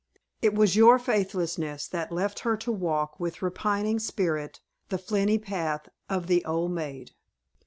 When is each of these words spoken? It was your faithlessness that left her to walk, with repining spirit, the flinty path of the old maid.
It 0.41 0.55
was 0.55 0.75
your 0.75 0.97
faithlessness 0.97 1.87
that 1.89 2.11
left 2.11 2.39
her 2.39 2.57
to 2.57 2.71
walk, 2.71 3.19
with 3.19 3.43
repining 3.43 3.99
spirit, 3.99 4.59
the 4.89 4.97
flinty 4.97 5.37
path 5.37 5.89
of 6.09 6.25
the 6.25 6.43
old 6.43 6.71
maid. 6.71 7.11